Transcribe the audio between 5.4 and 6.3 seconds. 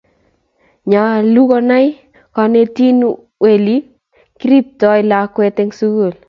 en sukul